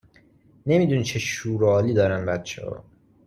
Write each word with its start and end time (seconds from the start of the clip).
نمیدونی 0.65 1.03
چه 1.03 1.19
شور 1.19 1.63
و 1.63 1.69
حالی 1.69 1.93
دارن 1.93 2.25
بچهها! 2.25 2.83